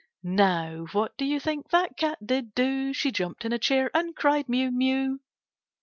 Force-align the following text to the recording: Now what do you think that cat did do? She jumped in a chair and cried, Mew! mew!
Now 0.23 0.87
what 0.93 1.15
do 1.15 1.25
you 1.25 1.39
think 1.39 1.69
that 1.69 1.95
cat 1.95 2.25
did 2.25 2.55
do? 2.55 2.91
She 2.91 3.11
jumped 3.11 3.45
in 3.45 3.53
a 3.53 3.59
chair 3.59 3.91
and 3.93 4.15
cried, 4.15 4.49
Mew! 4.49 4.71
mew! 4.71 5.19